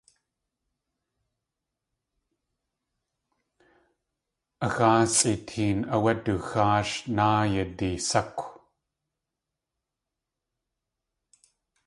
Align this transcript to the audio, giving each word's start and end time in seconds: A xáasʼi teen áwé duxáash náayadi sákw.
A 4.65 4.67
xáasʼi 4.75 5.33
teen 5.47 5.79
áwé 5.95 6.11
duxáash 6.25 6.93
náayadi 7.15 7.91
sákw. 8.09 8.43